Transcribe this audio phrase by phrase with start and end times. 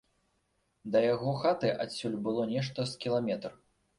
[0.93, 3.51] Да яго хаты адсюль было нешта з кіламетр.